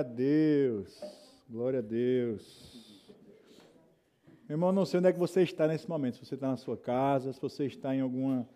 [0.00, 0.98] A Deus.
[1.46, 3.14] Glória a Deus.
[4.48, 6.14] Meu irmão, não sei onde é que você está nesse momento.
[6.14, 8.48] Se você está na sua casa, se você está em alguma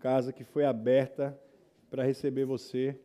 [0.00, 1.40] casa que foi aberta
[1.88, 3.00] para receber você.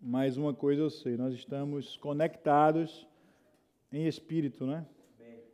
[0.00, 3.06] Mas uma coisa eu sei, nós estamos conectados
[3.92, 4.86] em espírito, né?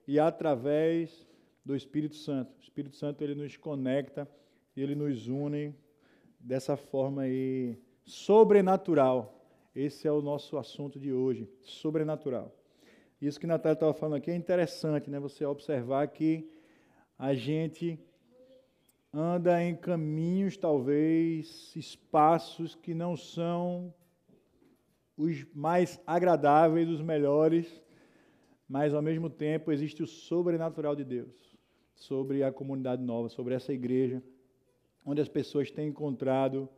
[0.06, 1.26] E através
[1.64, 2.52] do Espírito Santo.
[2.56, 4.30] O Espírito Santo ele nos conecta,
[4.76, 5.74] ele nos une
[6.38, 9.41] dessa forma aí sobrenatural.
[9.74, 12.54] Esse é o nosso assunto de hoje, sobrenatural.
[13.20, 15.18] Isso que Natália estava falando aqui é interessante, né?
[15.18, 16.46] Você observar que
[17.18, 17.98] a gente
[19.14, 23.94] anda em caminhos, talvez, espaços que não são
[25.16, 27.82] os mais agradáveis, os melhores,
[28.68, 31.56] mas ao mesmo tempo existe o sobrenatural de Deus
[31.94, 34.22] sobre a comunidade nova, sobre essa igreja,
[35.04, 36.68] onde as pessoas têm encontrado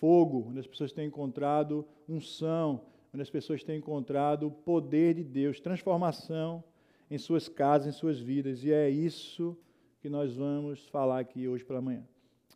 [0.00, 5.24] fogo, onde as pessoas têm encontrado unção, onde as pessoas têm encontrado o poder de
[5.24, 6.62] Deus, transformação
[7.10, 8.62] em suas casas, em suas vidas.
[8.64, 9.56] E é isso
[10.00, 12.06] que nós vamos falar aqui hoje pela manhã.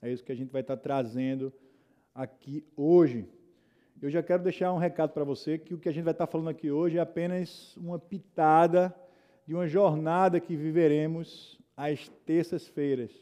[0.01, 1.53] É isso que a gente vai estar trazendo
[2.15, 3.27] aqui hoje.
[4.01, 6.27] Eu já quero deixar um recado para você que o que a gente vai estar
[6.27, 8.95] falando aqui hoje é apenas uma pitada
[9.47, 13.13] de uma jornada que viveremos às terças-feiras.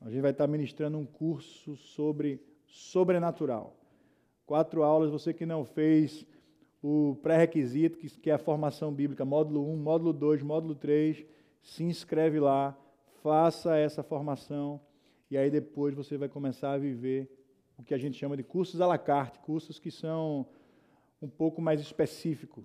[0.00, 2.40] A gente vai estar ministrando um curso sobre
[2.70, 3.76] sobrenatural.
[4.46, 6.26] Quatro aulas, você que não fez
[6.82, 11.24] o pré-requisito, que é a formação bíblica, módulo 1, módulo 2, módulo 3,
[11.62, 12.76] se inscreve lá,
[13.22, 14.80] faça essa formação
[15.30, 17.30] e aí depois você vai começar a viver
[17.78, 20.46] o que a gente chama de cursos à la carte, cursos que são
[21.20, 22.64] um pouco mais específicos.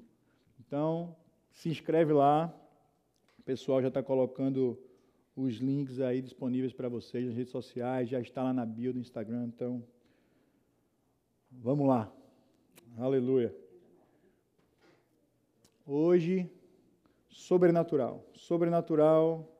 [0.60, 1.16] Então,
[1.52, 2.54] se inscreve lá,
[3.38, 4.80] o pessoal já está colocando
[5.36, 9.00] os links aí disponíveis para vocês nas redes sociais, já está lá na bio do
[9.00, 9.84] Instagram, então
[11.62, 12.12] Vamos lá.
[12.98, 13.56] Aleluia.
[15.86, 16.50] Hoje,
[17.30, 18.24] sobrenatural.
[18.34, 19.52] Sobrenatural.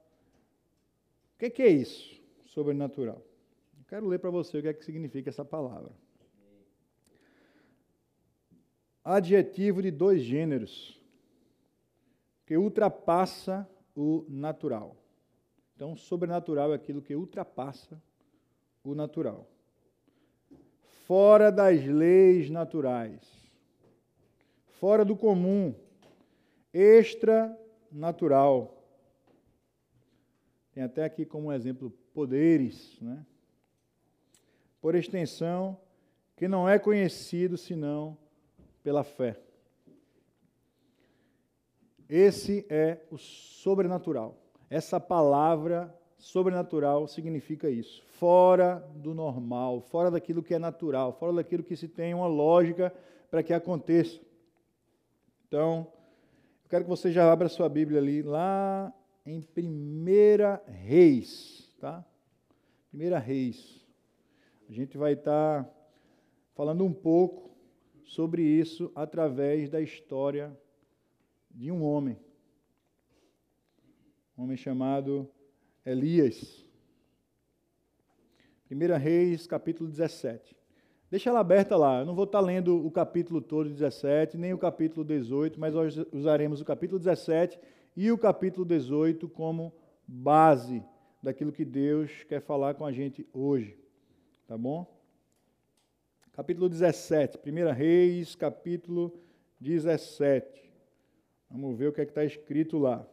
[1.34, 2.20] O que, é isso?
[2.46, 3.22] Sobrenatural.
[3.78, 5.92] Eu quero ler para você o que é que significa essa palavra.
[9.04, 11.00] Adjetivo de dois gêneros
[12.46, 14.96] que ultrapassa o natural.
[15.76, 18.02] Então, sobrenatural é aquilo que ultrapassa
[18.84, 19.48] o natural
[21.06, 23.22] fora das leis naturais,
[24.80, 25.74] fora do comum,
[26.74, 28.76] extra-natural.
[30.74, 33.26] Tem até aqui como exemplo poderes, né?
[34.82, 35.80] Por extensão,
[36.36, 38.18] que não é conhecido senão
[38.84, 39.40] pela fé.
[42.10, 44.38] Esse é o sobrenatural.
[44.70, 51.64] Essa palavra Sobrenatural significa isso, fora do normal, fora daquilo que é natural, fora daquilo
[51.64, 52.94] que se tem uma lógica
[53.30, 54.20] para que aconteça.
[55.48, 55.88] Então,
[56.64, 58.94] eu quero que você já abra sua Bíblia ali, lá
[59.26, 62.04] em Primeira Reis, tá?
[62.90, 63.86] Primeira Reis.
[64.70, 65.70] A gente vai estar
[66.56, 67.56] falando um pouco
[68.06, 70.58] sobre isso através da história
[71.52, 72.18] de um homem.
[74.38, 75.30] Um homem chamado
[75.86, 76.66] Elias.
[78.72, 80.56] 1 Reis, capítulo 17.
[81.12, 82.00] Deixa ela aberta lá.
[82.00, 85.96] Eu não vou estar lendo o capítulo todo 17, nem o capítulo 18, mas nós
[86.12, 87.60] usaremos o capítulo 17
[87.96, 89.72] e o capítulo 18 como
[90.08, 90.84] base
[91.22, 93.78] daquilo que Deus quer falar com a gente hoje.
[94.48, 94.92] Tá bom?
[96.34, 99.14] Capítulo 17, 1 Reis, capítulo
[99.60, 100.74] 17.
[101.50, 103.08] Vamos ver o que é está escrito lá.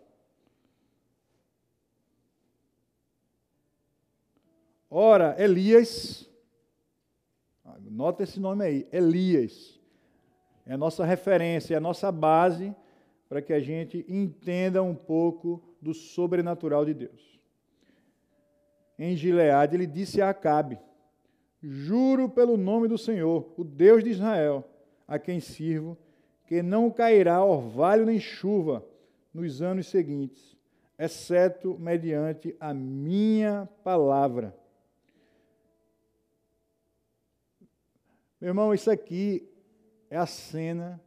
[4.95, 6.29] Ora, Elias,
[7.91, 9.81] nota esse nome aí, Elias,
[10.67, 12.77] é a nossa referência, é a nossa base
[13.27, 17.41] para que a gente entenda um pouco do sobrenatural de Deus.
[18.99, 20.79] Em Gileade, ele disse a Acabe:
[21.63, 24.63] Juro pelo nome do Senhor, o Deus de Israel,
[25.09, 25.97] a quem sirvo,
[26.45, 28.85] que não cairá orvalho nem chuva
[29.33, 30.55] nos anos seguintes,
[30.99, 34.61] exceto mediante a minha palavra.
[38.43, 39.49] Meu irmão, isso aqui
[40.11, 41.01] é a cena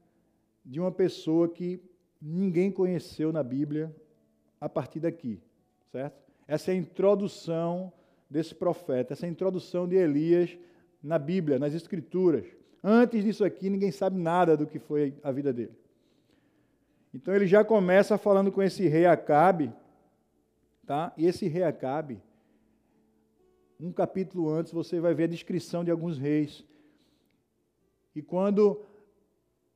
[0.63, 1.81] de uma pessoa que
[2.21, 3.93] ninguém conheceu na Bíblia
[4.57, 5.41] a partir daqui,
[5.91, 6.15] certo?
[6.47, 7.91] Essa é a introdução
[8.29, 10.57] desse profeta, essa é a introdução de Elias
[11.03, 12.45] na Bíblia, nas Escrituras.
[12.81, 15.75] Antes disso aqui, ninguém sabe nada do que foi a vida dele.
[17.13, 19.73] Então ele já começa falando com esse rei Acabe,
[20.85, 21.11] tá?
[21.17, 22.17] E esse rei Acabe,
[23.77, 26.63] um capítulo antes, você vai ver a descrição de alguns reis
[28.15, 28.81] e quando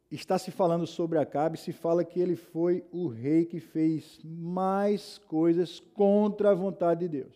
[0.09, 5.17] está se falando sobre Acabe, se fala que ele foi o rei que fez mais
[5.17, 7.35] coisas contra a vontade de Deus.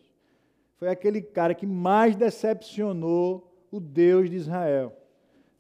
[0.78, 4.96] Foi aquele cara que mais decepcionou o Deus de Israel.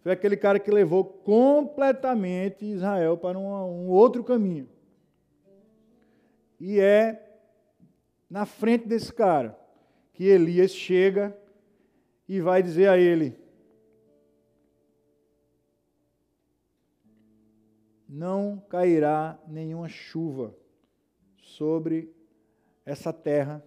[0.01, 4.67] Foi aquele cara que levou completamente Israel para um, um outro caminho.
[6.59, 7.21] E é
[8.29, 9.57] na frente desse cara
[10.13, 11.37] que Elias chega
[12.27, 13.37] e vai dizer a ele:
[18.07, 20.55] não cairá nenhuma chuva
[21.37, 22.13] sobre
[22.85, 23.63] essa terra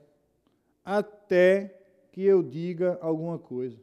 [0.84, 1.80] até
[2.12, 3.78] que eu diga alguma coisa.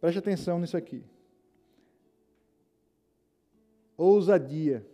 [0.00, 1.02] Preste atenção nisso aqui.
[3.96, 4.86] Ousadia.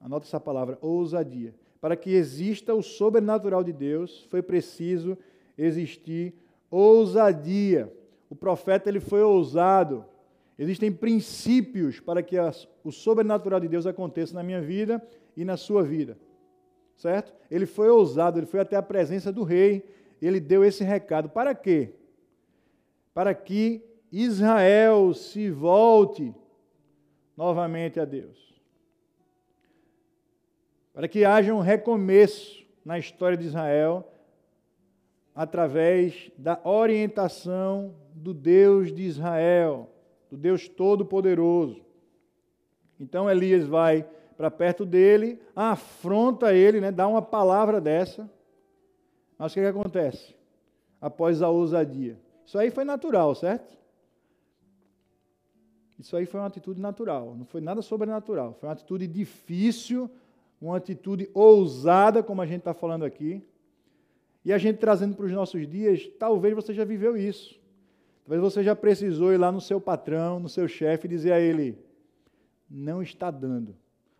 [0.00, 1.54] Anota essa palavra, ousadia.
[1.80, 5.18] Para que exista o sobrenatural de Deus, foi preciso
[5.58, 6.34] existir
[6.70, 7.92] ousadia.
[8.30, 10.04] O profeta ele foi ousado
[10.58, 15.06] Existem princípios para que as, o sobrenatural de Deus aconteça na minha vida
[15.36, 16.16] e na sua vida.
[16.96, 17.34] Certo?
[17.50, 19.84] Ele foi ousado, ele foi até a presença do rei,
[20.20, 21.28] ele deu esse recado.
[21.28, 21.92] Para quê?
[23.12, 26.34] Para que Israel se volte
[27.36, 28.54] novamente a Deus.
[30.94, 34.10] Para que haja um recomeço na história de Israel
[35.34, 39.92] através da orientação do Deus de Israel
[40.30, 41.80] do Deus Todo-Poderoso.
[42.98, 44.06] Então Elias vai
[44.36, 48.30] para perto dele, afronta ele, né, dá uma palavra dessa.
[49.38, 50.34] Mas o que, que acontece?
[51.00, 52.18] Após a ousadia.
[52.44, 53.76] Isso aí foi natural, certo?
[55.98, 58.54] Isso aí foi uma atitude natural, não foi nada sobrenatural.
[58.60, 60.10] Foi uma atitude difícil,
[60.60, 63.42] uma atitude ousada, como a gente está falando aqui.
[64.44, 67.58] E a gente trazendo para os nossos dias, talvez você já viveu isso.
[68.26, 71.78] Talvez você já precisou ir lá no seu patrão, no seu chefe, dizer a ele:
[72.68, 73.76] não está dando.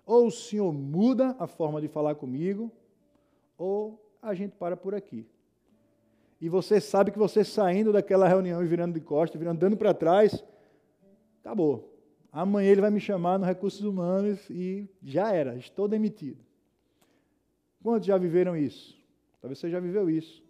[0.07, 2.71] Ou o senhor muda a forma de falar comigo,
[3.59, 5.27] ou a gente para por aqui.
[6.41, 10.45] E você sabe que você saindo daquela reunião e virando de costas, virando, para trás,
[11.41, 11.93] acabou.
[12.31, 16.39] Amanhã ele vai me chamar no Recursos Humanos e já era, estou demitido.
[17.83, 18.97] Quantos já viveram isso?
[19.41, 20.46] Talvez você já viveu isso.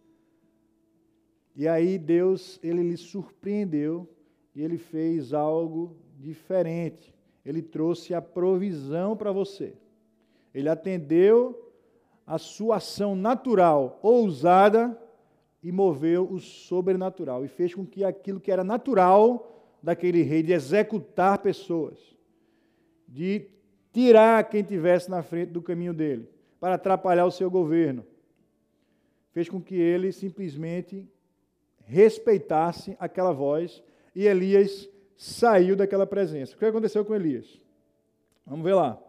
[1.57, 4.07] E aí Deus, ele lhe surpreendeu
[4.55, 7.15] e ele fez algo diferente.
[7.45, 9.75] Ele trouxe a provisão para você.
[10.53, 11.73] Ele atendeu
[12.27, 15.01] a sua ação natural, ousada,
[15.63, 17.45] e moveu o sobrenatural.
[17.45, 21.99] E fez com que aquilo que era natural daquele rei, de executar pessoas,
[23.09, 23.49] de
[23.93, 26.29] tirar quem tivesse na frente do caminho dele,
[26.61, 28.05] para atrapalhar o seu governo,
[29.33, 31.09] fez com que ele simplesmente
[31.87, 33.83] respeitasse aquela voz
[34.15, 36.55] e Elias saiu daquela presença.
[36.55, 37.59] O que aconteceu com Elias?
[38.45, 39.01] Vamos ver lá.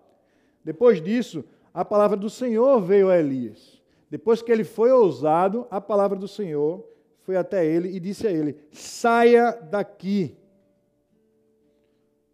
[0.64, 1.44] Depois disso,
[1.74, 3.82] a palavra do Senhor veio a Elias.
[4.10, 6.88] Depois que ele foi ousado, a palavra do Senhor
[7.24, 10.38] foi até ele e disse a ele: saia daqui.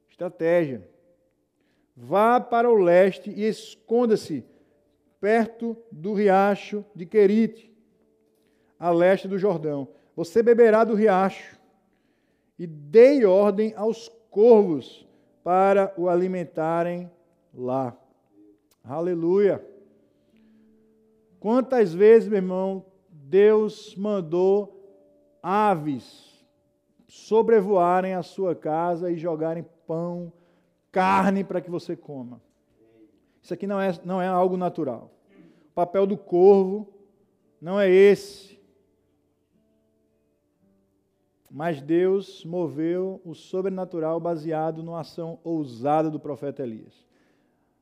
[0.09, 0.87] Estratégia.
[1.95, 4.45] Vá para o leste e esconda-se
[5.19, 7.73] perto do riacho de Querite,
[8.77, 9.87] a leste do Jordão.
[10.15, 11.57] Você beberá do riacho,
[12.57, 15.07] e dei ordem aos corvos
[15.43, 17.11] para o alimentarem
[17.53, 17.97] lá.
[18.83, 19.65] Aleluia.
[21.39, 24.79] Quantas vezes, meu irmão, Deus mandou
[25.41, 26.33] aves
[27.07, 30.31] sobrevoarem a sua casa e jogarem pão,
[30.91, 32.41] carne para que você coma.
[33.41, 35.11] Isso aqui não é, não é algo natural.
[35.71, 36.87] O papel do corvo
[37.61, 38.52] não é esse.
[41.55, 47.05] Mas Deus moveu o sobrenatural baseado numa ação ousada do profeta Elias.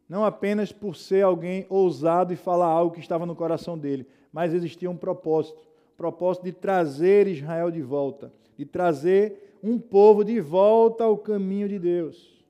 [0.10, 4.54] Não apenas por ser alguém ousado e falar algo que estava no coração dele, mas
[4.54, 11.04] existia um propósito propósito de trazer Israel de volta, de trazer um povo de volta
[11.04, 12.44] ao caminho de Deus.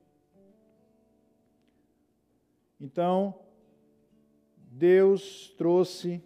[2.80, 3.34] Então,
[4.56, 6.20] Deus trouxe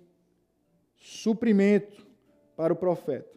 [0.94, 2.06] suprimento
[2.56, 3.35] para o profeta.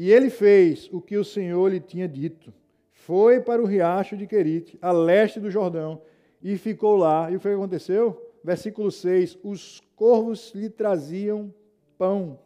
[0.00, 2.50] E ele fez o que o Senhor lhe tinha dito.
[2.90, 6.00] Foi para o riacho de Querite, a leste do Jordão,
[6.42, 7.30] e ficou lá.
[7.30, 8.32] E o que aconteceu?
[8.42, 11.52] Versículo 6: Os corvos lhe traziam
[11.98, 12.38] pão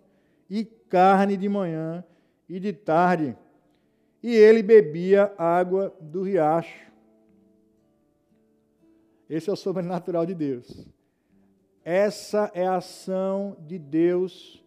[0.51, 2.03] e carne de manhã
[2.49, 3.37] e de tarde,
[4.21, 6.91] e ele bebia água do riacho.
[9.31, 10.89] Esse é o sobrenatural de Deus.
[11.85, 14.64] Essa é a ação de Deus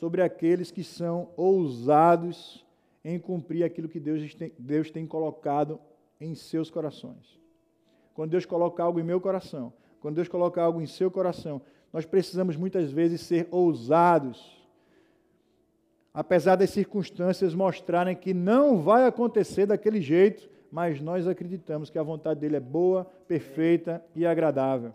[0.00, 2.64] sobre aqueles que são ousados
[3.04, 5.78] em cumprir aquilo que Deus tem, Deus tem colocado
[6.18, 7.38] em seus corações.
[8.14, 11.60] Quando Deus coloca algo em meu coração, quando Deus coloca algo em seu coração,
[11.92, 14.66] nós precisamos muitas vezes ser ousados,
[16.14, 22.02] apesar das circunstâncias mostrarem que não vai acontecer daquele jeito, mas nós acreditamos que a
[22.02, 24.94] vontade dele é boa, perfeita e agradável.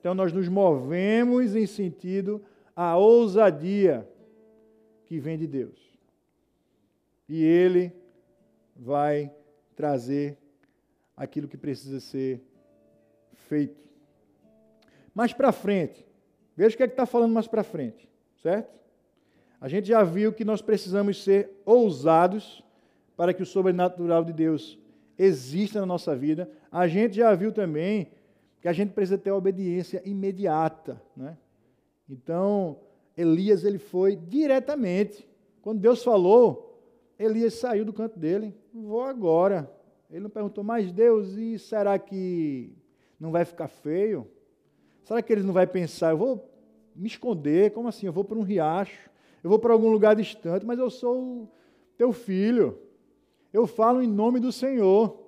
[0.00, 2.42] Então nós nos movemos em sentido
[2.74, 4.08] à ousadia
[5.06, 5.78] que vem de Deus.
[7.28, 7.92] E ele
[8.74, 9.32] vai
[9.74, 10.38] trazer
[11.16, 12.42] aquilo que precisa ser
[13.48, 13.86] feito.
[15.14, 16.06] Mais para frente,
[16.56, 18.08] veja o que é que está falando mais para frente,
[18.42, 18.76] certo?
[19.60, 22.62] A gente já viu que nós precisamos ser ousados
[23.16, 24.78] para que o sobrenatural de Deus
[25.18, 26.50] exista na nossa vida.
[26.70, 28.10] A gente já viu também
[28.60, 31.38] que a gente precisa ter obediência imediata, né?
[32.08, 32.78] Então,
[33.16, 35.26] Elias ele foi diretamente.
[35.62, 36.80] Quando Deus falou,
[37.18, 38.54] Elias saiu do canto dele.
[38.72, 39.70] Vou agora.
[40.10, 42.72] Ele não perguntou, mais Deus, e será que
[43.18, 44.28] não vai ficar feio?
[45.02, 46.50] Será que ele não vai pensar, eu vou
[46.94, 47.72] me esconder?
[47.72, 48.06] Como assim?
[48.06, 49.10] Eu vou para um riacho,
[49.42, 51.50] eu vou para algum lugar distante, mas eu sou
[51.96, 52.78] teu filho.
[53.52, 55.24] Eu falo em nome do Senhor.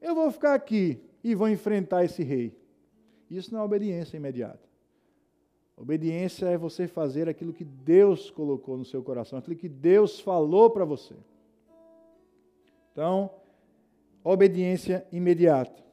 [0.00, 2.56] Eu vou ficar aqui e vou enfrentar esse rei.
[3.30, 4.67] Isso não é obediência imediata.
[5.80, 10.68] Obediência é você fazer aquilo que Deus colocou no seu coração, aquilo que Deus falou
[10.70, 11.14] para você.
[12.90, 13.30] Então,
[14.24, 15.84] obediência imediata.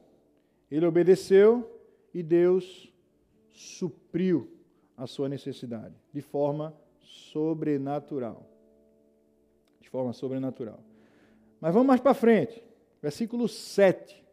[0.68, 1.70] Ele obedeceu
[2.12, 2.92] e Deus
[3.52, 4.50] supriu
[4.96, 8.44] a sua necessidade de forma sobrenatural.
[9.80, 10.80] De forma sobrenatural.
[11.60, 12.60] Mas vamos mais para frente.
[13.00, 14.24] Versículo 7.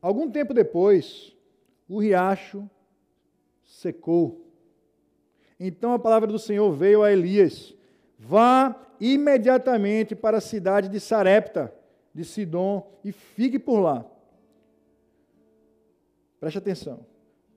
[0.00, 1.36] Algum tempo depois,
[1.88, 2.70] o riacho
[3.66, 4.46] secou.
[5.58, 7.74] Então a palavra do Senhor veio a Elias:
[8.18, 11.74] Vá imediatamente para a cidade de Sarepta,
[12.14, 14.06] de Sidom, e fique por lá.
[16.40, 17.04] Preste atenção.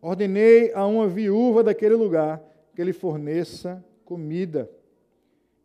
[0.01, 2.41] Ordenei a uma viúva daquele lugar
[2.73, 4.69] que lhe forneça comida.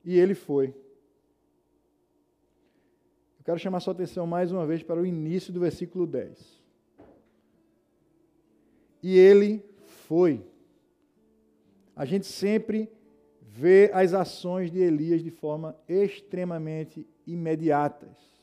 [0.04, 0.66] E ele foi.
[3.38, 6.62] Eu quero chamar sua atenção mais uma vez para o início do versículo 10.
[9.02, 9.64] E ele
[10.06, 10.44] foi.
[11.96, 12.90] A gente sempre
[13.40, 18.34] vê as ações de Elias de forma extremamente imediatas.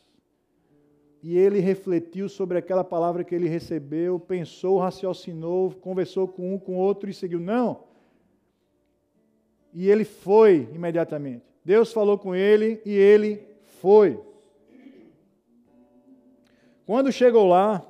[1.21, 6.77] E ele refletiu sobre aquela palavra que ele recebeu, pensou, raciocinou, conversou com um, com
[6.77, 7.39] outro e seguiu.
[7.39, 7.83] Não.
[9.73, 11.45] E ele foi imediatamente.
[11.63, 13.45] Deus falou com ele e ele
[13.81, 14.19] foi.
[16.85, 17.85] Quando chegou lá,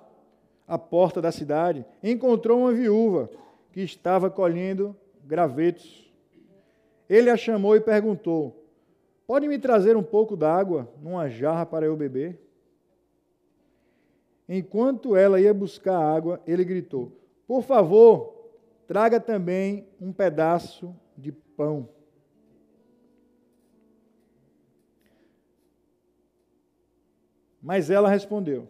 [0.67, 3.29] à porta da cidade, encontrou uma viúva
[3.71, 6.11] que estava colhendo gravetos.
[7.09, 8.65] Ele a chamou e perguntou:
[9.25, 12.39] Pode me trazer um pouco d'água numa jarra para eu beber?
[14.47, 17.11] Enquanto ela ia buscar água, ele gritou:
[17.47, 18.51] Por favor,
[18.87, 21.87] traga também um pedaço de pão.
[27.61, 28.67] Mas ela respondeu: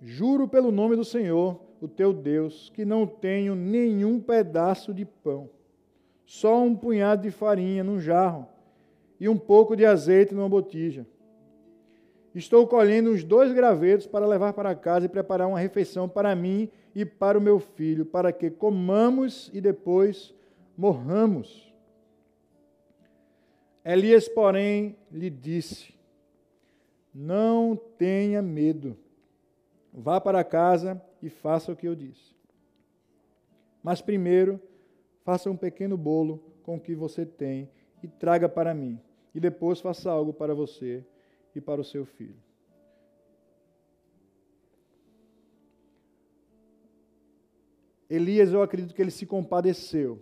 [0.00, 5.48] Juro pelo nome do Senhor, o teu Deus, que não tenho nenhum pedaço de pão,
[6.24, 8.46] só um punhado de farinha num jarro
[9.18, 11.06] e um pouco de azeite numa botija.
[12.34, 16.68] Estou colhendo uns dois gravetos para levar para casa e preparar uma refeição para mim
[16.94, 20.32] e para o meu filho, para que comamos e depois
[20.76, 21.72] morramos.
[23.84, 25.92] Elias, porém, lhe disse:
[27.12, 28.96] Não tenha medo
[29.92, 32.34] Vá para casa e faça o que eu disse.
[33.82, 34.60] Mas primeiro,
[35.24, 37.70] faça um pequeno bolo com o que você tem
[38.02, 39.00] e traga para mim.
[39.34, 41.04] E depois faça algo para você
[41.54, 42.36] e para o seu filho.
[48.08, 50.20] Elias, eu acredito que ele se compadeceu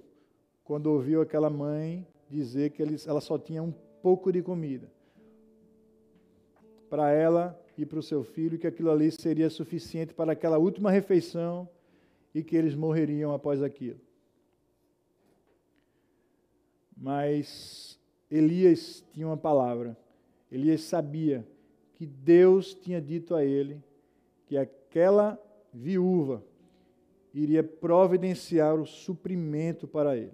[0.63, 4.93] quando ouviu aquela mãe dizer que ela só tinha um pouco de comida.
[6.91, 10.91] Para ela, e para o seu filho, que aquilo ali seria suficiente para aquela última
[10.91, 11.69] refeição
[12.35, 14.01] e que eles morreriam após aquilo.
[16.97, 19.97] Mas Elias tinha uma palavra.
[20.51, 21.47] Elias sabia
[21.95, 23.81] que Deus tinha dito a ele
[24.47, 25.41] que aquela
[25.73, 26.43] viúva
[27.33, 30.33] iria providenciar o suprimento para ele.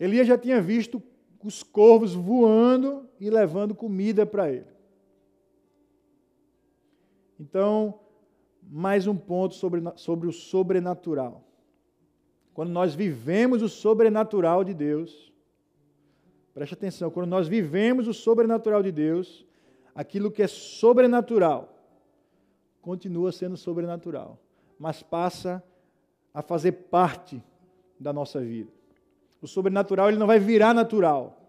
[0.00, 1.02] Elias já tinha visto
[1.44, 4.71] os corvos voando e levando comida para ele.
[7.42, 7.98] Então,
[8.62, 11.42] mais um ponto sobre, sobre o sobrenatural.
[12.54, 15.32] Quando nós vivemos o sobrenatural de Deus,
[16.54, 19.46] Preste atenção, quando nós vivemos o sobrenatural de Deus,
[19.94, 21.68] aquilo que é sobrenatural
[22.80, 24.38] continua sendo sobrenatural,
[24.78, 25.62] mas passa
[26.34, 27.42] a fazer parte
[27.98, 28.70] da nossa vida.
[29.40, 31.40] O sobrenatural ele não vai virar natural,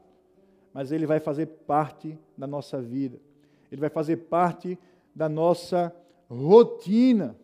[0.73, 3.19] mas ele vai fazer parte da nossa vida.
[3.71, 4.77] Ele vai fazer parte
[5.15, 5.95] da nossa
[6.29, 7.37] rotina.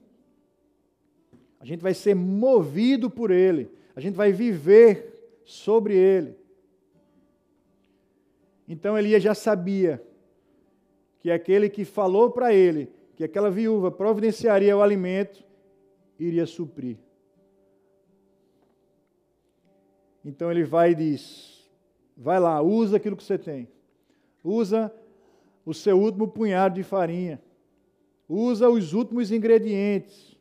[1.59, 6.35] A gente vai ser movido por ele, a gente vai viver sobre ele.
[8.67, 10.01] Então Elias já sabia
[11.19, 15.43] que aquele que falou para ele que aquela viúva providenciaria o alimento
[16.17, 16.97] iria suprir.
[20.23, 21.69] Então ele vai e diz:
[22.15, 23.67] vai lá, usa aquilo que você tem.
[24.41, 24.89] Usa
[25.65, 27.41] o seu último punhado de farinha.
[28.29, 30.37] Usa os últimos ingredientes.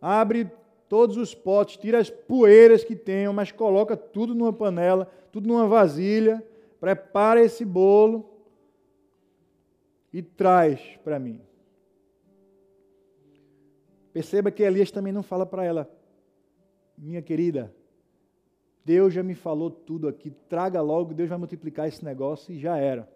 [0.00, 0.50] Abre
[0.88, 5.66] todos os potes, tira as poeiras que tenham, mas coloca tudo numa panela, tudo numa
[5.66, 6.42] vasilha,
[6.80, 8.28] prepara esse bolo
[10.12, 11.40] e traz para mim.
[14.12, 15.90] Perceba que Elias também não fala para ela,
[16.96, 17.74] minha querida,
[18.82, 22.78] Deus já me falou tudo aqui, traga logo, Deus vai multiplicar esse negócio e já
[22.78, 23.10] era.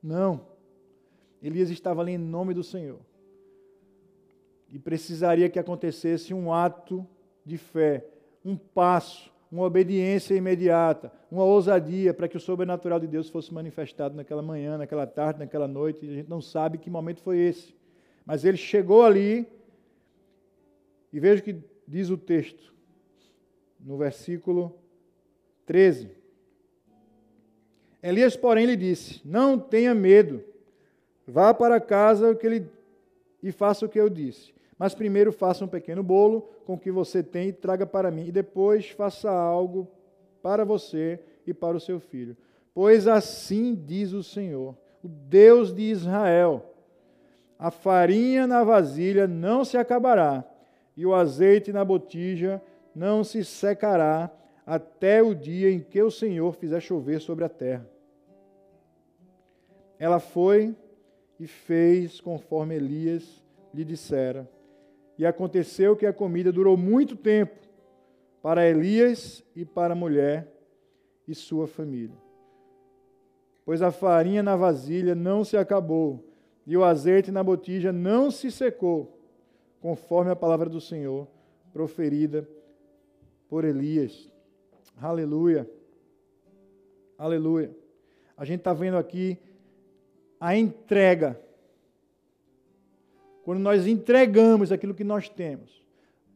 [0.00, 0.46] Não.
[1.42, 3.00] Elias estava ali em nome do Senhor.
[4.76, 7.06] E precisaria que acontecesse um ato
[7.42, 8.04] de fé,
[8.44, 14.14] um passo, uma obediência imediata, uma ousadia para que o sobrenatural de Deus fosse manifestado
[14.14, 16.06] naquela manhã, naquela tarde, naquela noite.
[16.06, 17.74] A gente não sabe que momento foi esse.
[18.26, 19.48] Mas ele chegou ali,
[21.10, 21.56] e veja o que
[21.88, 22.74] diz o texto,
[23.80, 24.78] no versículo
[25.64, 26.10] 13.
[28.02, 30.44] Elias, porém, lhe disse: Não tenha medo,
[31.26, 32.68] vá para casa que ele,
[33.42, 34.54] e faça o que eu disse.
[34.78, 38.26] Mas primeiro faça um pequeno bolo com o que você tem e traga para mim,
[38.26, 39.88] e depois faça algo
[40.42, 42.36] para você e para o seu filho.
[42.74, 46.74] Pois assim diz o Senhor, o Deus de Israel:
[47.58, 50.44] a farinha na vasilha não se acabará,
[50.94, 52.60] e o azeite na botija
[52.94, 54.30] não se secará,
[54.66, 57.88] até o dia em que o Senhor fizer chover sobre a terra.
[59.98, 60.74] Ela foi
[61.38, 64.55] e fez conforme Elias lhe dissera.
[65.18, 67.56] E aconteceu que a comida durou muito tempo
[68.42, 70.52] para Elias e para a mulher
[71.26, 72.16] e sua família.
[73.64, 76.24] Pois a farinha na vasilha não se acabou,
[76.66, 79.18] e o azeite na botija não se secou,
[79.80, 81.26] conforme a palavra do Senhor
[81.72, 82.48] proferida
[83.48, 84.30] por Elias.
[85.00, 85.68] Aleluia.
[87.18, 87.70] Aleluia.
[88.36, 89.38] A gente está vendo aqui
[90.40, 91.40] a entrega.
[93.46, 95.80] Quando nós entregamos aquilo que nós temos,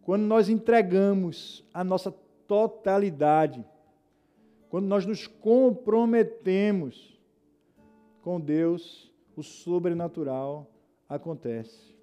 [0.01, 2.15] quando nós entregamos a nossa
[2.47, 3.67] totalidade,
[4.69, 7.19] quando nós nos comprometemos
[8.23, 10.71] com Deus, o sobrenatural
[11.09, 11.97] acontece.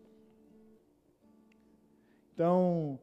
[2.33, 2.99] Então,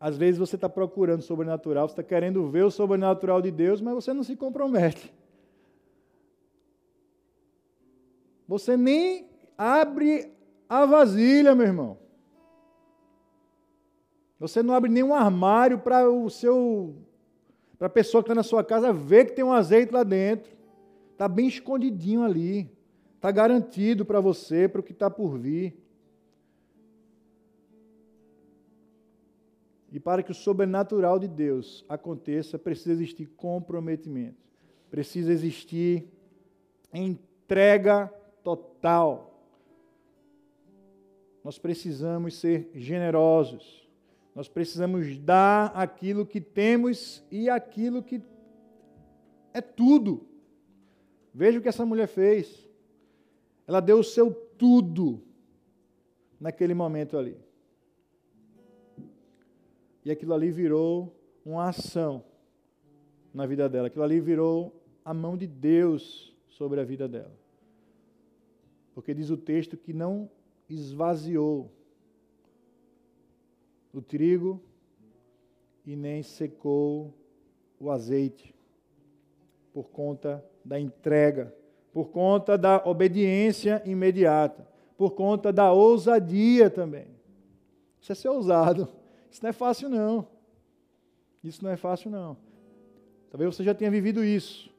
[0.00, 3.80] às vezes você está procurando o sobrenatural, você está querendo ver o sobrenatural de Deus,
[3.80, 5.14] mas você não se compromete.
[8.48, 10.33] Você nem abre
[10.68, 11.98] a vasilha, meu irmão.
[14.38, 16.94] Você não abre nenhum armário para o seu
[17.78, 20.52] para a pessoa que está na sua casa ver que tem um azeite lá dentro.
[21.12, 22.70] Está bem escondidinho ali.
[23.16, 25.76] Está garantido para você, para o que está por vir.
[29.90, 34.42] E para que o sobrenatural de Deus aconteça, precisa existir comprometimento,
[34.90, 36.08] precisa existir
[36.92, 39.33] entrega total.
[41.44, 43.86] Nós precisamos ser generosos,
[44.34, 48.20] nós precisamos dar aquilo que temos e aquilo que
[49.52, 50.26] é tudo.
[51.32, 52.68] Veja o que essa mulher fez.
[53.66, 55.22] Ela deu o seu tudo
[56.40, 57.36] naquele momento ali.
[60.04, 62.24] E aquilo ali virou uma ação
[63.32, 63.86] na vida dela.
[63.86, 67.32] Aquilo ali virou a mão de Deus sobre a vida dela.
[68.94, 70.30] Porque diz o texto que não
[70.68, 71.70] esvaziou
[73.92, 74.60] o trigo
[75.86, 77.14] e nem secou
[77.78, 78.54] o azeite,
[79.72, 81.54] por conta da entrega,
[81.92, 87.06] por conta da obediência imediata, por conta da ousadia também.
[88.00, 88.88] Isso é ser ousado.
[89.30, 90.28] Isso não é fácil, não.
[91.42, 92.36] Isso não é fácil, não.
[93.30, 94.70] Talvez você já tenha vivido isso.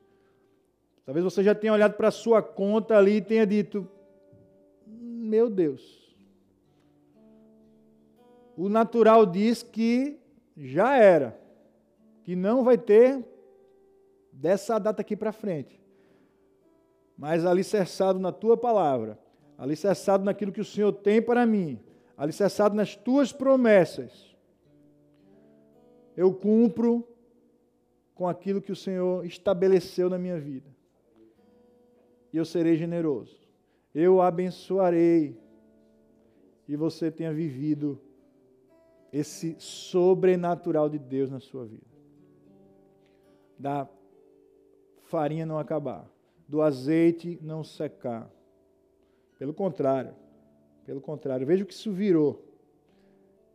[1.06, 3.88] Talvez você já tenha olhado para a sua conta ali e tenha dito:
[5.26, 6.16] Meu Deus.
[8.56, 10.20] O natural diz que
[10.56, 11.38] já era,
[12.24, 13.26] que não vai ter
[14.32, 15.84] dessa data aqui para frente.
[17.18, 19.18] mas alicerçado na tua palavra,
[19.58, 21.80] alicerçado naquilo que o Senhor tem para mim,
[22.18, 24.36] alicerçado nas tuas promessas,
[26.16, 27.08] eu cumpro
[28.14, 30.70] com aquilo que o Senhor estabeleceu na minha vida.
[32.32, 33.45] E eu serei generoso.
[33.96, 35.40] Eu abençoarei.
[36.68, 37.98] E você tenha vivido
[39.14, 41.86] esse sobrenatural de Deus na sua vida.
[43.58, 43.88] Da
[45.04, 46.12] farinha não acabar,
[46.46, 48.30] do azeite não secar.
[49.40, 50.14] Pelo contrário,
[50.86, 52.44] pelo contrário, veja o que isso virou.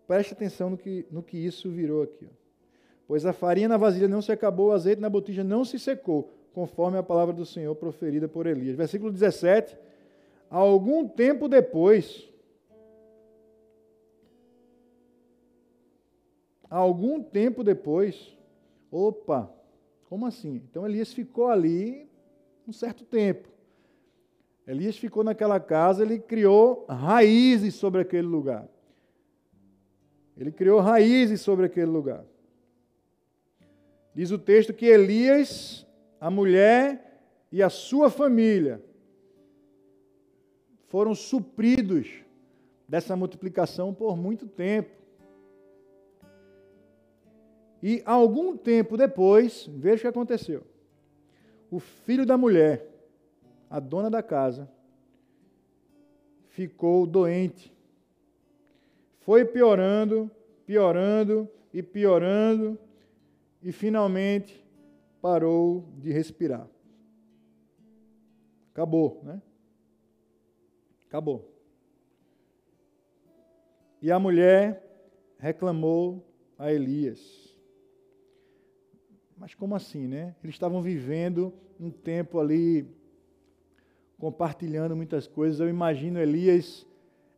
[0.07, 2.27] Preste atenção no que, no que isso virou aqui.
[2.27, 2.41] Ó.
[3.07, 6.33] Pois a farinha na vasilha não se acabou, o azeite na botija não se secou,
[6.55, 8.77] conforme a palavra do Senhor proferida por Elias.
[8.77, 9.77] Versículo 17.
[10.51, 12.29] Algum tempo depois,
[16.69, 18.37] algum tempo depois,
[18.91, 19.49] opa,
[20.09, 20.57] como assim?
[20.69, 22.11] Então Elias ficou ali
[22.67, 23.49] um certo tempo.
[24.67, 28.69] Elias ficou naquela casa, ele criou raízes sobre aquele lugar.
[30.37, 32.25] Ele criou raízes sobre aquele lugar.
[34.13, 35.87] Diz o texto que Elias,
[36.21, 38.90] a mulher e a sua família
[40.91, 42.09] foram supridos
[42.87, 44.91] dessa multiplicação por muito tempo.
[47.81, 50.67] E algum tempo depois, veja o que aconteceu.
[51.71, 52.89] O filho da mulher,
[53.71, 54.69] a dona da casa,
[56.49, 57.73] ficou doente.
[59.21, 60.29] Foi piorando,
[60.67, 62.77] piorando e piorando
[63.63, 64.61] e finalmente
[65.23, 66.69] parou de respirar.
[68.73, 69.41] Acabou, né?
[71.11, 71.53] Acabou.
[74.01, 74.83] E a mulher
[75.39, 76.25] reclamou
[76.57, 77.55] a Elias.
[79.37, 80.35] Mas como assim, né?
[80.43, 82.87] Eles estavam vivendo um tempo ali,
[84.17, 85.61] compartilhando muitas coisas.
[85.61, 86.87] Eu imagino Elias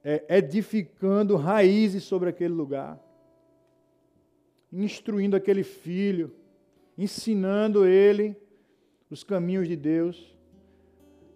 [0.04, 3.02] é, edificando raízes sobre aquele lugar
[4.72, 6.34] instruindo aquele filho,
[6.96, 8.34] ensinando ele
[9.10, 10.34] os caminhos de Deus,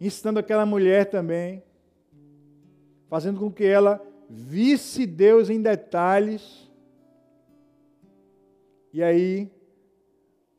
[0.01, 1.63] ensinando aquela mulher também,
[3.09, 6.71] fazendo com que ela visse Deus em detalhes.
[8.93, 9.51] E aí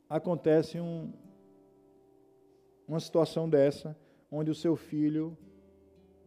[0.08, 1.12] acontece um,
[2.86, 3.96] uma situação dessa,
[4.30, 5.36] onde o seu filho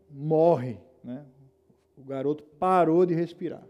[0.09, 1.25] morre, né?
[1.97, 3.63] O garoto parou de respirar.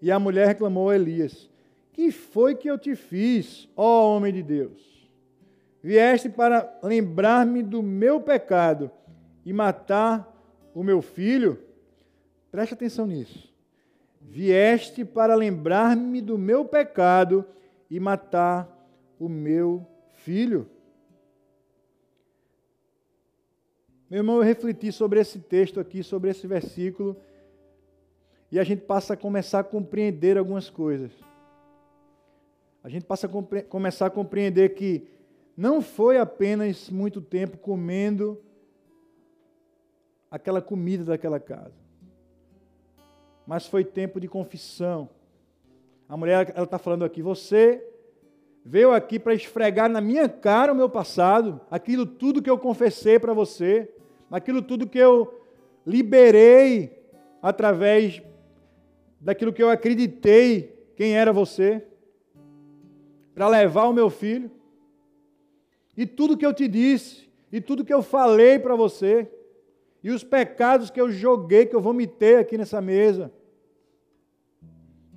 [0.00, 1.48] E a mulher reclamou a Elias:
[1.92, 5.08] Que foi que eu te fiz, ó homem de Deus?
[5.82, 8.90] Vieste para lembrar-me do meu pecado
[9.44, 10.32] e matar
[10.74, 11.58] o meu filho?
[12.50, 13.52] Preste atenção nisso.
[14.20, 17.44] Vieste para lembrar-me do meu pecado
[17.90, 18.68] e matar
[19.18, 20.68] o meu filho?
[24.08, 27.16] Meu irmão, eu refleti sobre esse texto aqui, sobre esse versículo
[28.54, 31.10] e a gente passa a começar a compreender algumas coisas.
[32.84, 35.08] A gente passa a começar a compreender que
[35.56, 38.40] não foi apenas muito tempo comendo
[40.34, 41.76] aquela comida daquela casa,
[43.46, 45.08] mas foi tempo de confissão.
[46.08, 47.88] A mulher ela está falando aqui, você
[48.64, 53.16] veio aqui para esfregar na minha cara o meu passado, aquilo tudo que eu confessei
[53.16, 53.88] para você,
[54.28, 55.40] aquilo tudo que eu
[55.86, 57.00] liberei
[57.40, 58.20] através
[59.20, 61.86] daquilo que eu acreditei quem era você,
[63.32, 64.50] para levar o meu filho.
[65.96, 69.30] E tudo que eu te disse, e tudo que eu falei para você,
[70.04, 73.32] e os pecados que eu joguei, que eu vomitei aqui nessa mesa.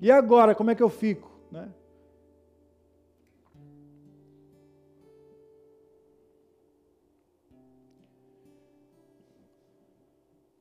[0.01, 1.29] E agora, como é que eu fico?
[1.51, 1.69] Né?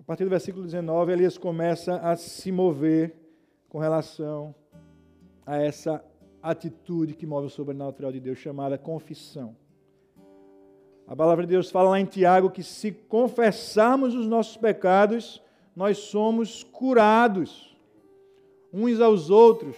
[0.01, 3.15] A partir do versículo 19, Elias começa a se mover
[3.69, 4.53] com relação
[5.45, 6.05] a essa
[6.43, 9.57] atitude que move o sobrenatural de Deus, chamada confissão.
[11.07, 15.41] A palavra de Deus fala lá em Tiago que se confessarmos os nossos pecados,
[15.75, 17.77] nós somos curados
[18.73, 19.77] uns aos outros.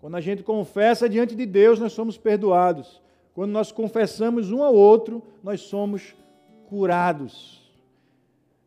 [0.00, 3.00] Quando a gente confessa diante de Deus, nós somos perdoados.
[3.34, 6.14] Quando nós confessamos um ao outro, nós somos
[6.68, 7.62] curados.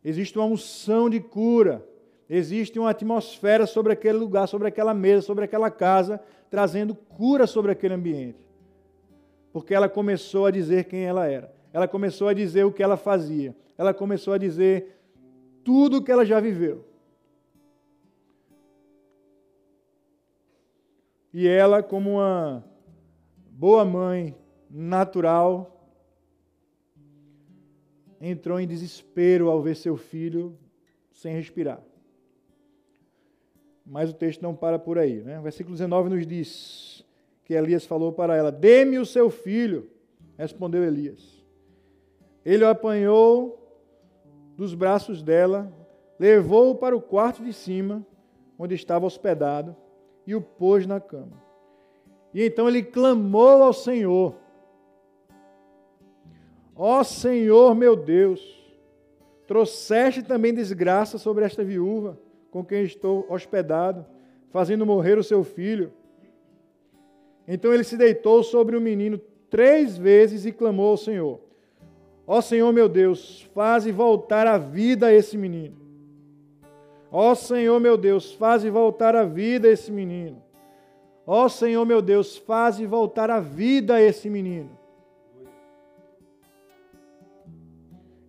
[0.02, 1.86] Existe uma unção de cura.
[2.28, 7.70] Existe uma atmosfera sobre aquele lugar, sobre aquela mesa, sobre aquela casa, trazendo cura sobre
[7.70, 8.47] aquele ambiente.
[9.58, 11.52] Porque ela começou a dizer quem ela era.
[11.72, 13.56] Ela começou a dizer o que ela fazia.
[13.76, 14.96] Ela começou a dizer
[15.64, 16.84] tudo o que ela já viveu.
[21.34, 22.64] E ela, como uma
[23.50, 24.36] boa mãe
[24.70, 25.84] natural,
[28.20, 30.56] entrou em desespero ao ver seu filho
[31.10, 31.82] sem respirar.
[33.84, 35.20] Mas o texto não para por aí.
[35.20, 35.40] Né?
[35.40, 37.04] Versículo 19 nos diz
[37.48, 39.90] que Elias falou para ela: Dê-me o seu filho.
[40.36, 41.42] Respondeu Elias.
[42.44, 43.58] Ele o apanhou
[44.54, 45.72] dos braços dela,
[46.18, 48.06] levou-o para o quarto de cima,
[48.58, 49.74] onde estava hospedado,
[50.26, 51.42] e o pôs na cama.
[52.34, 54.34] E então ele clamou ao Senhor:
[56.76, 58.40] Ó Senhor meu Deus,
[59.46, 62.18] trouxeste também desgraça sobre esta viúva
[62.50, 64.04] com quem estou hospedado,
[64.50, 65.92] fazendo morrer o seu filho.
[67.48, 71.40] Então ele se deitou sobre o menino três vezes e clamou ao Senhor:
[72.26, 75.74] Ó Senhor meu Deus, faze voltar a vida a esse menino.
[77.10, 80.42] Ó Senhor meu Deus, faze voltar a vida a esse menino.
[81.26, 84.70] Ó Senhor meu Deus, faze voltar a vida a esse menino.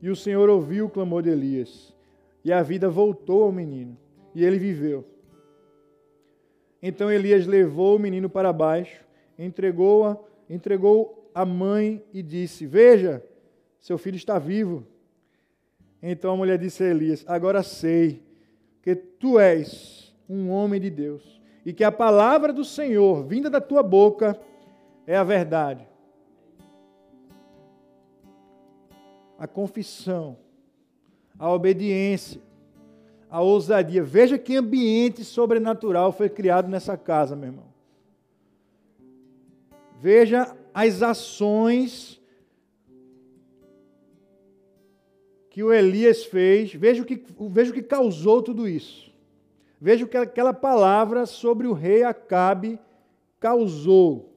[0.02, 1.94] E o Senhor ouviu o clamor de Elias,
[2.44, 3.98] e a vida voltou ao menino,
[4.34, 5.04] e ele viveu.
[6.82, 9.09] Então Elias levou o menino para baixo,
[9.46, 10.18] entregou-a,
[10.50, 13.24] entregou a mãe e disse: Veja,
[13.80, 14.86] seu filho está vivo.
[16.02, 18.22] Então a mulher disse a Elias: Agora sei
[18.82, 23.60] que tu és um homem de Deus e que a palavra do Senhor, vinda da
[23.60, 24.40] tua boca,
[25.08, 25.90] é a verdade.
[29.40, 30.38] a confissão,
[31.40, 32.42] a obediência,
[33.30, 34.04] a ousadia.
[34.04, 37.69] Veja que ambiente sobrenatural foi criado nessa casa, meu irmão.
[40.00, 42.22] Veja as ações
[45.50, 49.14] que o Elias fez, veja o que, veja o que causou tudo isso.
[49.82, 52.80] Veja o que aquela palavra sobre o rei Acabe
[53.40, 54.34] causou.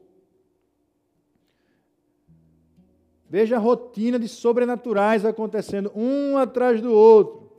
[3.28, 7.50] Veja a rotina de sobrenaturais acontecendo um atrás do outro.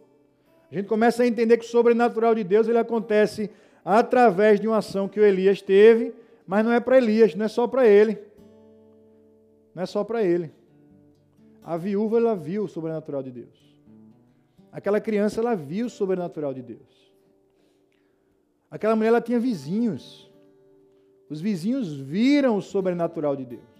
[0.70, 3.50] A gente começa a entender que o sobrenatural de Deus ele acontece
[3.84, 6.13] através de uma ação que o Elias teve,
[6.46, 8.20] mas não é para Elias, não é só para ele.
[9.74, 10.52] Não é só para ele.
[11.64, 13.80] A viúva ela viu o sobrenatural de Deus.
[14.72, 17.14] Aquela criança ela viu o sobrenatural de Deus.
[18.70, 20.32] Aquela mulher ela tinha vizinhos.
[21.30, 23.74] Os vizinhos viram o sobrenatural de Deus.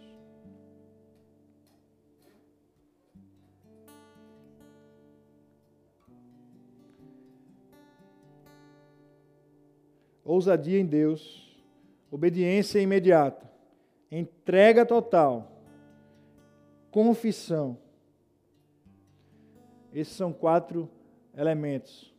[10.34, 11.43] ousadia em Deus,
[12.14, 13.52] obediência imediata,
[14.12, 15.52] entrega total,
[16.92, 17.78] confissão.
[19.92, 20.88] Esses são quatro
[21.36, 22.14] elementos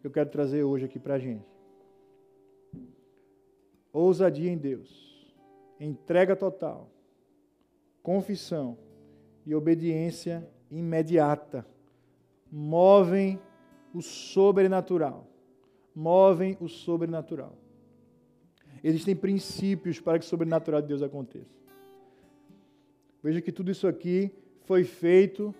[0.00, 1.44] que eu quero trazer hoje aqui para a gente.
[3.92, 5.34] Ousadia em Deus,
[5.80, 6.88] entrega total,
[8.02, 8.78] confissão
[9.44, 11.66] e obediência imediata
[12.50, 13.40] movem
[13.92, 15.32] o sobrenatural
[15.94, 17.56] movem o sobrenatural.
[18.82, 21.62] Existem princípios para que o sobrenatural de Deus aconteça.
[23.22, 24.32] Veja que tudo isso aqui
[24.64, 25.54] foi feito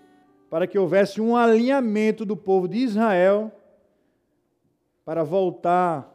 [0.50, 3.52] para que houvesse um alinhamento do povo de Israel
[5.04, 6.08] para voltar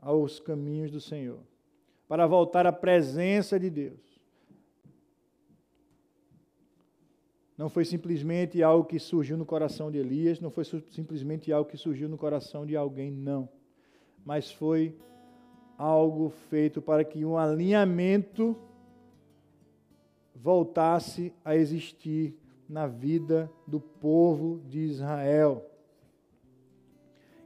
[0.00, 1.40] aos caminhos do Senhor,
[2.06, 4.04] para voltar à presença de Deus.
[7.56, 11.76] Não foi simplesmente algo que surgiu no coração de Elias, não foi simplesmente algo que
[11.76, 13.48] surgiu no coração de alguém, não.
[14.24, 14.96] Mas foi
[15.78, 18.56] algo feito para que um alinhamento
[20.34, 22.36] voltasse a existir
[22.68, 25.64] na vida do povo de Israel.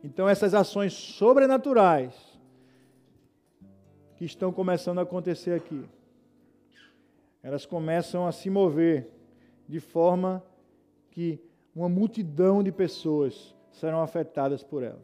[0.03, 2.14] Então, essas ações sobrenaturais
[4.17, 5.85] que estão começando a acontecer aqui,
[7.43, 9.12] elas começam a se mover
[9.69, 10.43] de forma
[11.11, 11.41] que
[11.75, 15.01] uma multidão de pessoas serão afetadas por ela.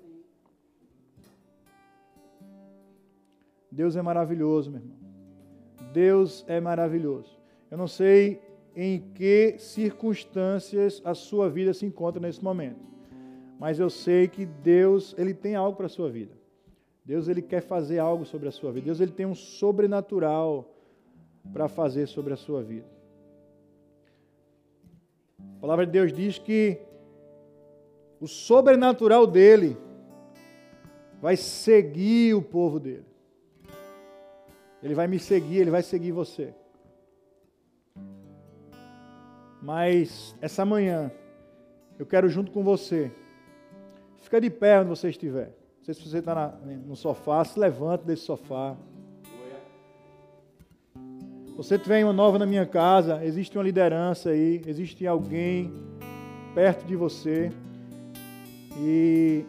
[3.74, 4.96] Deus é maravilhoso, meu irmão.
[5.92, 7.36] Deus é maravilhoso.
[7.68, 8.40] Eu não sei
[8.74, 12.80] em que circunstâncias a sua vida se encontra nesse momento,
[13.58, 16.32] mas eu sei que Deus ele tem algo para a sua vida.
[17.04, 18.86] Deus ele quer fazer algo sobre a sua vida.
[18.86, 20.72] Deus ele tem um sobrenatural
[21.52, 22.86] para fazer sobre a sua vida.
[25.56, 26.78] A palavra de Deus diz que
[28.20, 29.76] o sobrenatural dele
[31.20, 33.13] vai seguir o povo dele.
[34.84, 36.52] Ele vai me seguir, ele vai seguir você.
[39.62, 41.10] Mas essa manhã,
[41.98, 43.10] eu quero junto com você.
[44.18, 45.56] Fica de pé onde você estiver.
[45.78, 48.76] Não sei se você está no sofá, se levanta desse sofá.
[51.56, 55.72] Você tiver uma nova na minha casa, existe uma liderança aí, existe alguém
[56.54, 57.50] perto de você.
[58.76, 59.46] E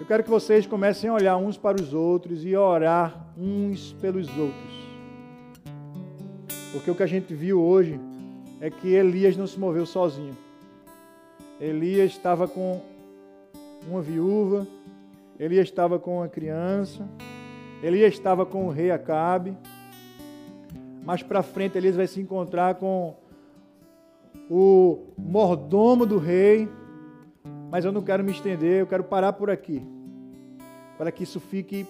[0.00, 4.28] eu quero que vocês comecem a olhar uns para os outros e orar uns pelos
[4.36, 4.74] outros.
[6.72, 8.00] Porque o que a gente viu hoje
[8.60, 10.36] é que Elias não se moveu sozinho.
[11.60, 12.80] Elias estava com
[13.88, 14.66] uma viúva,
[15.38, 17.08] Elias estava com uma criança,
[17.82, 19.56] Elias estava com o rei Acabe.
[21.04, 23.14] Mais para frente, Elias vai se encontrar com
[24.50, 26.68] o mordomo do rei.
[27.74, 29.82] Mas eu não quero me estender, eu quero parar por aqui,
[30.96, 31.84] para que isso fique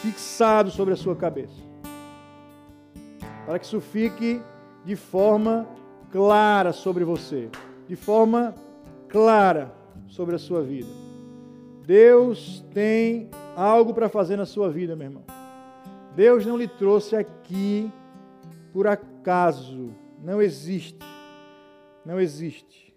[0.00, 1.60] fixado sobre a sua cabeça,
[3.44, 4.40] para que isso fique
[4.86, 5.68] de forma
[6.10, 7.50] clara sobre você,
[7.86, 8.54] de forma
[9.06, 9.70] clara
[10.06, 10.88] sobre a sua vida.
[11.84, 15.24] Deus tem algo para fazer na sua vida, meu irmão.
[16.16, 17.92] Deus não lhe trouxe aqui
[18.72, 19.90] por acaso.
[20.24, 21.04] Não existe.
[22.02, 22.87] Não existe.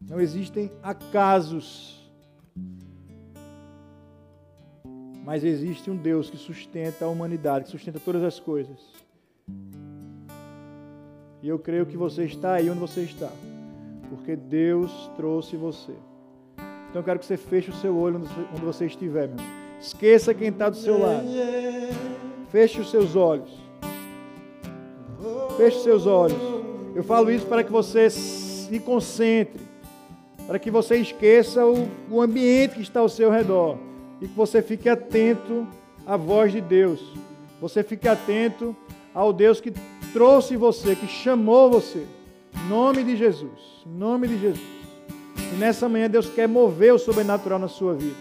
[0.00, 1.98] Não existem acasos.
[5.24, 8.78] Mas existe um Deus que sustenta a humanidade, que sustenta todas as coisas.
[11.42, 13.30] E eu creio que você está aí onde você está,
[14.08, 15.92] porque Deus trouxe você.
[16.88, 19.36] Então eu quero que você feche o seu olho onde você estiver, meu.
[19.80, 21.26] Esqueça quem está do seu lado.
[22.50, 23.50] Feche os seus olhos.
[25.56, 26.38] Feche os seus olhos.
[26.94, 29.60] Eu falo isso para que você se concentre,
[30.48, 33.76] para que você esqueça o, o ambiente que está ao seu redor
[34.18, 35.68] e que você fique atento
[36.06, 37.04] à voz de Deus.
[37.60, 38.74] Você fique atento
[39.14, 39.70] ao Deus que
[40.10, 42.06] trouxe você, que chamou você.
[42.66, 43.84] Nome de Jesus.
[43.84, 44.66] Nome de Jesus.
[45.52, 48.16] E nessa manhã Deus quer mover o sobrenatural na sua vida.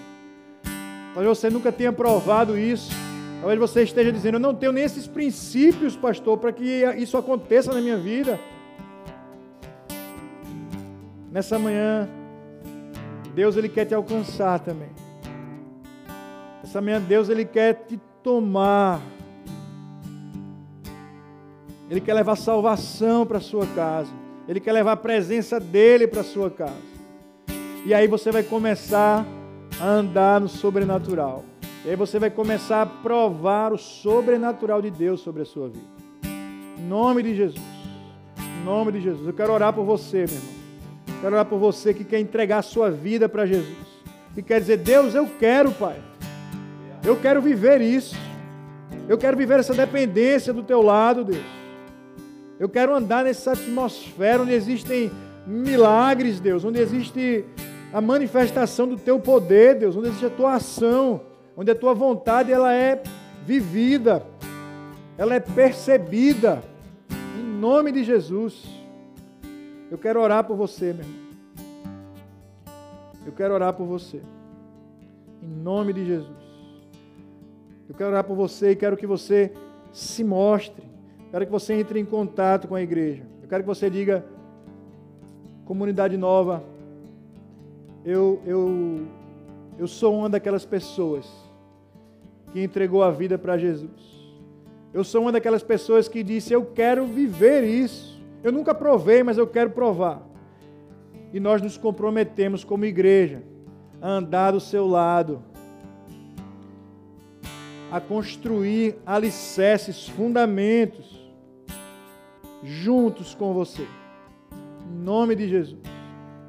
[1.13, 2.91] Talvez você nunca tenha provado isso.
[3.39, 7.73] Talvez você esteja dizendo, eu não tenho nem esses princípios, pastor, para que isso aconteça
[7.73, 8.37] na minha vida.
[11.31, 12.09] Nessa manhã,
[13.37, 14.89] Deus ele quer te alcançar também.
[16.63, 18.99] Nessa manhã, Deus ele quer te tomar.
[21.87, 24.09] Ele quer levar salvação para sua casa.
[24.47, 26.81] Ele quer levar a presença dele para sua casa.
[27.85, 29.23] E aí você vai começar
[29.79, 31.45] a andar no sobrenatural.
[31.85, 35.85] E aí você vai começar a provar o sobrenatural de Deus sobre a sua vida.
[36.75, 37.61] Em nome de Jesus.
[38.39, 39.27] Em nome de Jesus.
[39.27, 40.56] Eu quero orar por você, meu irmão.
[41.21, 43.87] Quero orar por você que quer entregar a sua vida para Jesus.
[44.35, 45.97] E quer dizer, Deus, eu quero, Pai.
[47.03, 48.15] Eu quero viver isso.
[49.09, 51.45] Eu quero viver essa dependência do teu lado, Deus.
[52.59, 55.11] Eu quero andar nessa atmosfera onde existem
[55.45, 57.45] milagres, Deus, onde existe
[57.93, 61.21] a manifestação do teu poder, Deus, onde existe a tua ação,
[61.55, 63.01] onde a tua vontade ela é
[63.45, 64.23] vivida,
[65.17, 66.61] ela é percebida.
[67.39, 68.76] Em nome de Jesus.
[69.89, 71.27] Eu quero orar por você, meu irmão.
[73.25, 74.21] Eu quero orar por você.
[75.41, 76.47] Em nome de Jesus.
[77.87, 79.53] Eu quero orar por você e quero que você
[79.93, 80.85] se mostre.
[81.31, 83.23] Quero que você entre em contato com a igreja.
[83.41, 84.25] Eu quero que você diga,
[85.65, 86.63] comunidade nova,
[88.03, 89.05] eu, eu,
[89.77, 91.29] eu sou uma daquelas pessoas
[92.51, 94.17] que entregou a vida para Jesus.
[94.93, 98.16] Eu sou uma daquelas pessoas que disse: Eu quero viver isso.
[98.47, 100.25] Eu nunca provei, mas eu quero provar.
[101.33, 103.43] E nós nos comprometemos como igreja
[104.01, 105.43] a andar do seu lado,
[107.91, 111.29] a construir alicerces, fundamentos,
[112.63, 113.85] juntos com você.
[114.89, 115.81] Em nome de Jesus.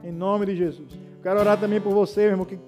[0.05, 0.97] Em nome de Jesus.
[1.21, 2.61] Quero orar também por você, meu irmão, que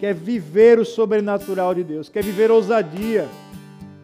[0.00, 3.28] quer viver o sobrenatural de Deus, quer viver ousadia,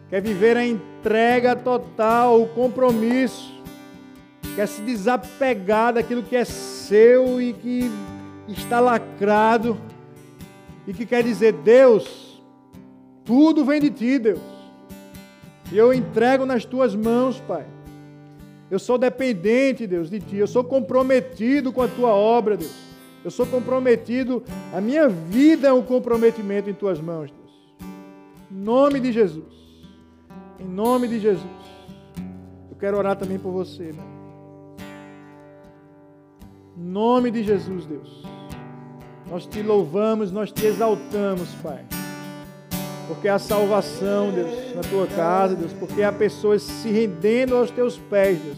[0.09, 3.52] quer viver a entrega total, o compromisso,
[4.55, 7.91] quer se desapegar daquilo que é seu e que
[8.47, 9.77] está lacrado,
[10.87, 12.41] e que quer dizer: Deus,
[13.23, 14.41] tudo vem de ti, Deus,
[15.71, 17.65] e eu entrego nas tuas mãos, Pai.
[18.69, 22.93] Eu sou dependente, Deus, de ti, eu sou comprometido com a tua obra, Deus.
[23.23, 24.43] Eu sou comprometido,
[24.73, 27.89] a minha vida é um comprometimento em tuas mãos, Deus.
[28.51, 29.53] Em nome de Jesus.
[30.59, 31.45] Em nome de Jesus.
[32.69, 34.12] Eu quero orar também por você, meu.
[36.75, 38.23] Nome de Jesus, Deus.
[39.29, 41.83] Nós te louvamos, nós te exaltamos, Pai.
[43.07, 45.71] Porque há salvação, Deus, na tua casa, Deus.
[45.73, 48.57] Porque há pessoas se rendendo aos teus pés, Deus.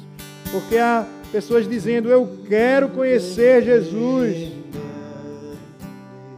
[0.52, 4.54] Porque há pessoas dizendo: Eu quero conhecer Jesus.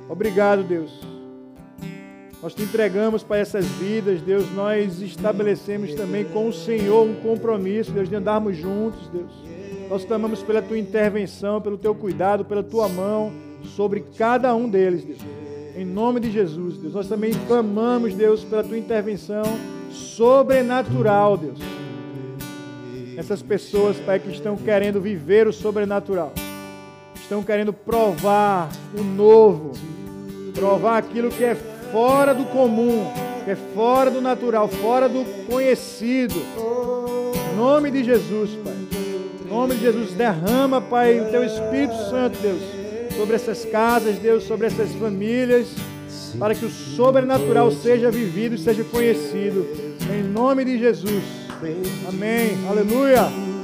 [0.10, 0.92] Obrigado, Deus.
[2.42, 4.52] Nós te entregamos para essas vidas, Deus.
[4.54, 9.32] Nós estabelecemos também com o Senhor um compromisso, Deus, de andarmos juntos, Deus.
[9.90, 13.32] Nós clamamos pela tua intervenção, pelo teu cuidado, pela tua mão
[13.76, 15.20] sobre cada um deles, Deus.
[15.76, 16.94] Em nome de Jesus, Deus.
[16.94, 19.44] Nós também clamamos, Deus, pela tua intervenção
[19.92, 21.60] sobrenatural, Deus.
[23.16, 26.34] Essas pessoas, Pai, que estão querendo viver o sobrenatural,
[27.16, 29.72] estão querendo provar o novo,
[30.54, 31.56] provar aquilo que é
[31.92, 33.06] fora do comum,
[33.46, 36.36] que é fora do natural, fora do conhecido.
[37.54, 38.87] Em nome de Jesus, Pai.
[39.58, 42.62] Nome de Jesus, derrama, Pai, o teu Espírito Santo, Deus,
[43.18, 45.70] sobre essas casas, Deus, sobre essas famílias,
[46.38, 49.66] para que o sobrenatural seja vivido e seja conhecido.
[50.14, 51.24] Em nome de Jesus.
[52.08, 52.56] Amém.
[52.70, 53.57] Aleluia.